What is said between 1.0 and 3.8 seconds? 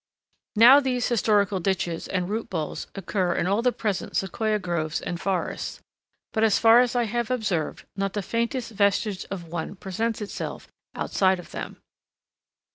historic ditches and root bowls occur in all the